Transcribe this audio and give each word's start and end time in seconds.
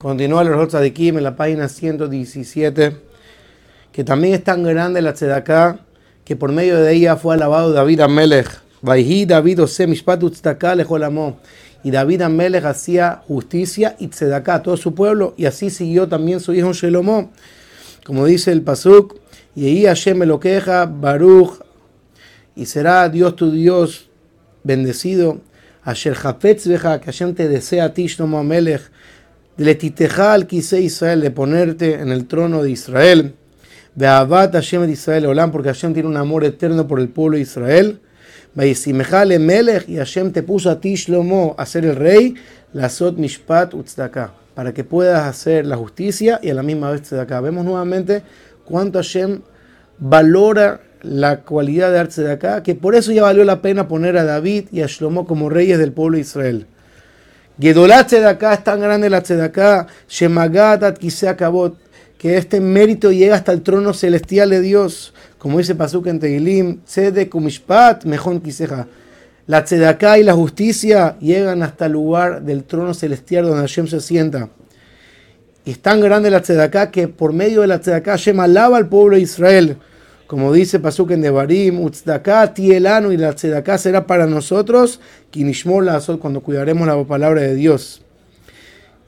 Continúa 0.00 0.42
el 0.42 0.48
Orjot 0.50 0.68
Tzadikim 0.68 1.18
en 1.18 1.24
la 1.24 1.34
página 1.34 1.68
117, 1.68 2.96
que 3.90 4.04
también 4.04 4.34
es 4.34 4.44
tan 4.44 4.62
grande 4.62 5.02
la 5.02 5.12
tzedaká 5.12 5.80
que 6.24 6.36
por 6.36 6.52
medio 6.52 6.78
de 6.78 6.94
ella 6.94 7.16
fue 7.16 7.34
alabado 7.34 7.72
David 7.72 8.02
Amelech. 8.02 8.48
David 8.80 9.60
Ose 9.60 9.88
Y 11.82 11.90
David 11.90 12.22
Amelech 12.22 12.64
hacía 12.64 13.22
justicia 13.26 13.96
y 13.98 14.06
tzedaká 14.06 14.54
a 14.54 14.62
todo 14.62 14.76
su 14.76 14.94
pueblo, 14.94 15.34
y 15.36 15.46
así 15.46 15.68
siguió 15.68 16.06
también 16.06 16.38
su 16.38 16.54
hijo 16.54 16.72
Shelomó. 16.72 17.32
Como 18.06 18.24
dice 18.24 18.52
el 18.52 18.62
Pasuk, 18.62 19.16
y 19.56 19.66
ahí 19.66 19.84
Hashem 19.84 20.22
lo 20.22 20.38
queja, 20.38 20.86
Baruch, 20.86 21.58
y 22.54 22.66
será 22.66 23.08
Dios 23.08 23.34
tu 23.34 23.50
Dios 23.50 24.08
bendecido. 24.62 25.40
Asher 25.82 26.16
Hafetz 26.22 26.68
Beja, 26.68 27.00
que 27.00 27.06
Hashem 27.06 27.34
te 27.34 27.48
desea 27.48 27.86
a 27.86 27.94
ti, 27.94 28.06
Shlomo 28.06 28.38
Amelech 28.38 28.92
al 29.58 30.46
quise 30.46 30.80
Israel, 30.80 31.20
de 31.20 31.30
ponerte 31.32 31.94
en 31.94 32.10
el 32.10 32.26
trono 32.26 32.62
de 32.62 32.70
Israel. 32.70 33.34
Beavat 33.96 34.52
Hashem 34.52 34.86
de 34.86 34.92
Israel 34.92 35.26
Olam, 35.26 35.50
porque 35.50 35.68
Hashem 35.68 35.92
tiene 35.92 36.08
un 36.08 36.16
amor 36.16 36.44
eterno 36.44 36.86
por 36.86 37.00
el 37.00 37.08
pueblo 37.08 37.36
de 37.36 37.42
Israel. 37.42 38.00
Vaisimejale 38.54 39.40
Melech, 39.40 39.88
y 39.88 39.96
Hashem 39.96 40.30
te 40.30 40.44
puso 40.44 40.70
a 40.70 40.80
ti, 40.80 40.94
Shlomo, 40.94 41.56
a 41.58 41.66
ser 41.66 41.84
el 41.84 41.96
rey, 41.96 42.34
la 42.72 42.88
Sot 42.88 43.16
Mishpat 43.16 43.74
Utzdaka, 43.74 44.32
para 44.54 44.72
que 44.72 44.84
puedas 44.84 45.26
hacer 45.26 45.66
la 45.66 45.76
justicia 45.76 46.38
y 46.40 46.50
a 46.50 46.54
la 46.54 46.62
misma 46.62 46.92
vez 46.92 47.02
Tzedaka. 47.02 47.40
Vemos 47.40 47.64
nuevamente 47.64 48.22
cuánto 48.64 49.00
Hashem 49.00 49.40
valora 49.98 50.80
la 51.02 51.40
cualidad 51.40 51.92
de 51.92 52.08
Tzedaka, 52.08 52.62
que 52.62 52.76
por 52.76 52.94
eso 52.94 53.10
ya 53.10 53.22
valió 53.22 53.44
la 53.44 53.60
pena 53.60 53.88
poner 53.88 54.16
a 54.18 54.24
David 54.24 54.66
y 54.70 54.82
a 54.82 54.86
Shlomo 54.86 55.26
como 55.26 55.48
reyes 55.48 55.78
del 55.78 55.92
pueblo 55.92 56.14
de 56.14 56.22
Israel. 56.22 56.66
Acá 57.60 58.54
es 58.54 58.62
tan 58.62 58.80
grande 58.80 59.10
la 59.10 59.20
tzedaká, 59.20 59.88
Shemagat 60.08 60.96
quise 60.96 61.34
Kabot, 61.34 61.76
que 62.16 62.36
este 62.36 62.60
mérito 62.60 63.10
llega 63.10 63.34
hasta 63.34 63.52
el 63.52 63.62
trono 63.62 63.92
celestial 63.92 64.50
de 64.50 64.60
Dios, 64.60 65.12
como 65.38 65.58
dice 65.58 65.74
Pasuk 65.74 66.06
en 66.06 66.20
Tehilim, 66.20 66.80
Tzedek 66.84 67.34
Umishpat, 67.34 68.04
Mejón 68.04 68.40
Kiseja. 68.40 68.86
La 69.48 69.64
tzedaká 69.64 70.18
y 70.18 70.22
la 70.22 70.34
justicia 70.34 71.16
llegan 71.20 71.64
hasta 71.64 71.86
el 71.86 71.92
lugar 71.92 72.42
del 72.42 72.62
trono 72.62 72.94
celestial 72.94 73.46
donde 73.46 73.62
Hashem 73.62 73.88
se 73.88 74.00
sienta. 74.00 74.50
Y 75.64 75.72
es 75.72 75.80
tan 75.80 76.00
grande 76.00 76.30
la 76.30 76.42
tzedaká 76.42 76.92
que 76.92 77.08
por 77.08 77.32
medio 77.32 77.62
de 77.62 77.66
la 77.66 77.80
tzedaká 77.80 78.12
Hashem 78.12 78.38
alaba 78.38 78.76
al 78.76 78.88
pueblo 78.88 79.16
de 79.16 79.22
Israel. 79.22 79.78
Como 80.28 80.52
dice 80.52 80.78
Pasuk 80.78 81.12
en 81.12 81.22
Devarim, 81.22 81.80
Utzdaká 81.80 82.52
tielanu 82.52 83.12
y 83.12 83.16
la 83.16 83.32
tzedaká 83.32 83.78
será 83.78 84.06
para 84.06 84.26
nosotros, 84.26 85.00
kinishmor 85.30 85.84
la 85.84 86.02
cuando 86.20 86.42
cuidaremos 86.42 86.86
la 86.86 87.02
palabra 87.04 87.40
de 87.40 87.54
Dios. 87.54 88.02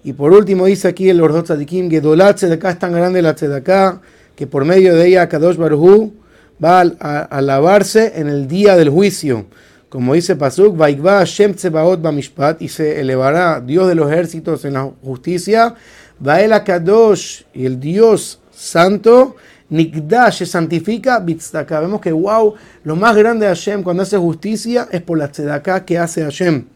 Y 0.03 0.15
por 0.15 0.33
último 0.33 0.65
dice 0.65 0.89
aquí 0.89 1.11
el 1.11 1.21
Ordot 1.21 1.45
Tzadikim, 1.45 1.91
Gedolat 1.91 2.39
tzedaká 2.39 2.71
es 2.71 2.79
tan 2.79 2.93
grande 2.93 3.21
la 3.21 3.35
tzedaká 3.35 4.01
que 4.35 4.47
por 4.47 4.65
medio 4.65 4.95
de 4.97 5.09
ella 5.09 5.29
Kadosh 5.29 5.59
Baruhu 5.59 6.15
va 6.65 6.81
a, 6.81 7.19
alabarse 7.25 8.15
en 8.17 8.31
el 8.31 8.49
día 8.49 8.79
del 8.79 8.89
juicio. 8.89 9.45
Como 9.91 10.15
dice 10.15 10.37
Pasuk, 10.37 10.75
Vaikva 10.75 11.19
Hashem 11.19 11.53
Tzebaot 11.53 12.01
Bamishpat, 12.01 12.63
y 12.63 12.69
se 12.69 12.99
elevará 12.99 13.61
Dios 13.61 13.89
de 13.89 13.95
los 13.95 14.11
ejércitos 14.11 14.65
en 14.65 14.73
la 14.73 14.91
justicia, 15.03 15.75
Vael 16.19 16.53
Kadosh, 16.65 17.43
y 17.53 17.67
el 17.67 17.79
Dios 17.79 18.40
santo, 18.61 19.37
Nikdash 19.71 20.45
santifica, 20.45 21.19
Bitzdaka. 21.21 21.81
Vemos 21.81 22.01
que, 22.01 22.13
wow, 22.13 22.55
lo 22.85 22.97
más 22.97 23.17
grande 23.17 23.47
de 23.47 23.55
Hashem 23.55 23.83
cuando 23.83 24.03
hace 24.03 24.19
justicia 24.19 24.89
es 24.91 25.01
por 25.01 25.17
la 25.19 25.29
tzedaká 25.31 25.85
que 25.85 25.97
hace 25.97 26.23
Hashem. 26.23 26.67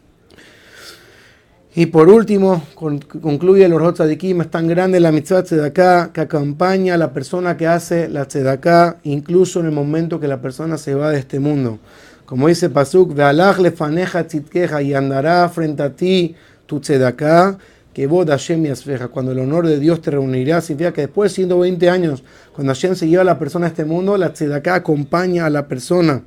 Y 1.77 1.87
por 1.87 2.07
último, 2.07 2.63
concluye 2.73 3.65
el 3.65 3.73
Orjot 3.73 3.95
Tzadikim, 3.95 4.39
es 4.39 4.49
tan 4.49 4.65
grande 4.67 5.01
la 5.01 5.11
mitzvah 5.11 5.43
tzedaká 5.43 6.11
que 6.13 6.21
acompaña 6.21 6.93
a 6.93 6.97
la 6.97 7.11
persona 7.11 7.57
que 7.57 7.67
hace 7.67 8.07
la 8.07 8.25
tzedaká, 8.25 8.99
incluso 9.03 9.59
en 9.59 9.65
el 9.65 9.73
momento 9.73 10.17
que 10.17 10.29
la 10.29 10.39
persona 10.41 10.77
se 10.77 10.95
va 10.95 11.11
de 11.11 11.19
este 11.19 11.37
mundo. 11.37 11.79
Como 12.25 12.47
dice 12.47 12.69
Pasuk, 12.69 13.13
Ve'alach 13.13 13.57
lefaneja 13.57 14.25
tzitkeja, 14.25 14.81
y 14.81 14.93
andará 14.93 15.49
frente 15.49 15.83
a 15.83 15.89
ti 15.89 16.33
tu 16.65 16.79
tzedaká, 16.79 17.57
que 17.95 18.07
vos 18.07 18.27
Hashem 18.27 18.65
y 18.65 18.73
cuando 19.09 19.31
el 19.31 19.39
honor 19.39 19.65
de 19.65 19.79
Dios 19.79 20.01
te 20.01 20.11
reunirá, 20.11 20.59
significa 20.59 20.91
que 20.91 21.01
después 21.01 21.31
de 21.31 21.35
120 21.35 21.89
años, 21.89 22.23
cuando 22.53 22.73
Hashem 22.73 22.93
se 22.93 23.07
lleva 23.07 23.21
a 23.21 23.25
la 23.25 23.39
persona 23.39 23.67
a 23.67 23.69
este 23.69 23.85
mundo, 23.85 24.17
la 24.17 24.33
tzedaká 24.33 24.75
acompaña 24.75 25.45
a 25.45 25.49
la 25.49 25.69
persona. 25.69 26.21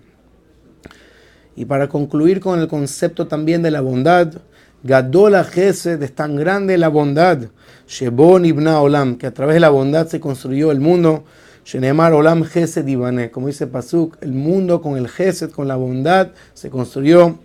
Y 1.56 1.66
para 1.66 1.86
concluir 1.86 2.40
con 2.40 2.58
el 2.58 2.68
concepto 2.68 3.26
también 3.26 3.60
de 3.60 3.70
la 3.70 3.82
bondad, 3.82 4.32
Gadola 4.82 5.44
Gesed 5.44 6.02
es 6.02 6.14
tan 6.14 6.36
grande 6.36 6.78
la 6.78 6.88
bondad, 6.88 7.50
Shebon 7.86 8.46
Ibna 8.46 8.80
Olam, 8.80 9.18
que 9.18 9.26
a 9.26 9.34
través 9.34 9.52
de 9.52 9.60
la 9.60 9.68
bondad 9.68 10.06
se 10.06 10.20
construyó 10.20 10.72
el 10.72 10.80
mundo, 10.80 11.24
Shenemar 11.66 12.14
Olam 12.14 12.44
Gesed 12.44 12.86
Ibane, 12.86 13.30
como 13.30 13.48
dice 13.48 13.66
Pasuk, 13.66 14.16
el 14.22 14.32
mundo 14.32 14.80
con 14.80 14.96
el 14.96 15.06
Gesed, 15.06 15.50
con 15.50 15.68
la 15.68 15.76
bondad, 15.76 16.30
se 16.54 16.70
construyó. 16.70 17.40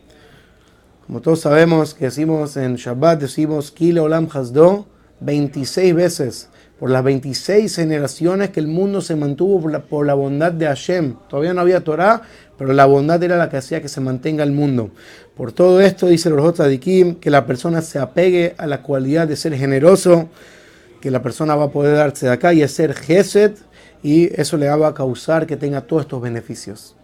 Como 1.05 1.19
todos 1.19 1.41
sabemos 1.41 1.93
que 1.93 2.05
decimos 2.05 2.55
en 2.55 2.75
Shabbat, 2.75 3.19
decimos 3.19 3.71
Kilo 3.71 4.03
Olam 4.03 4.29
Hasdo 4.31 4.85
26 5.19 5.93
veces, 5.93 6.49
por 6.79 6.89
las 6.89 7.03
26 7.03 7.75
generaciones 7.75 8.51
que 8.51 8.61
el 8.61 8.67
mundo 8.67 9.01
se 9.01 9.17
mantuvo 9.17 9.69
por 9.89 10.05
la, 10.05 10.13
bondad 10.13 10.53
de 10.53 10.65
Hashem. 10.65 11.15
Todavía 11.27 11.53
no 11.53 11.59
había 11.59 11.83
Torah, 11.83 12.21
pero 12.57 12.71
la 12.71 12.85
bondad 12.85 13.21
era 13.21 13.35
la 13.35 13.49
que 13.49 13.57
hacía 13.57 13.81
que 13.81 13.89
se 13.89 13.99
mantenga 13.99 14.45
el 14.45 14.53
mundo. 14.53 14.91
Por 15.35 15.51
todo 15.51 15.81
esto, 15.81 16.07
dice 16.07 16.29
el 16.29 16.79
Kim, 16.79 17.15
que 17.15 17.29
la 17.29 17.45
persona 17.45 17.81
se 17.81 17.99
apegue 17.99 18.55
a 18.57 18.65
la 18.65 18.81
cualidad 18.81 19.27
de 19.27 19.35
ser 19.35 19.55
generoso, 19.55 20.29
que 21.01 21.11
la 21.11 21.21
persona 21.21 21.53
va 21.55 21.65
a 21.65 21.71
poder 21.71 21.97
darse 21.97 22.27
de 22.27 22.31
acá 22.31 22.53
y 22.53 22.63
hacer 22.63 22.93
Gesed, 22.93 23.55
y 24.01 24.29
eso 24.39 24.55
le 24.55 24.69
va 24.69 24.87
a 24.87 24.93
causar 24.93 25.47
que 25.47 25.57
tenga 25.57 25.81
todos 25.81 26.03
estos 26.03 26.21
beneficios. 26.21 26.95